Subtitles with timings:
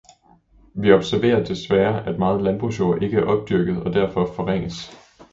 [0.73, 4.95] Vi observerer desværre, at meget landbrugsjord ikke er opdyrket og derfor forringes.